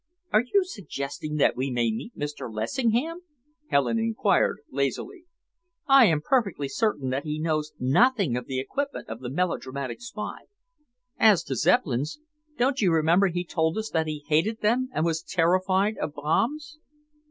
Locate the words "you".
0.51-0.63, 12.81-12.91